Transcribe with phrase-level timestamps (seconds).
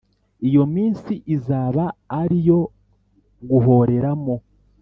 [0.47, 1.85] iyo minsi izaba
[2.21, 2.59] ari iyo
[3.49, 4.35] guhoreramo